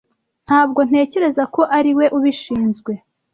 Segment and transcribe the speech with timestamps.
[0.45, 2.91] Ntabwo ntekereza ko ari we ubishinzwe.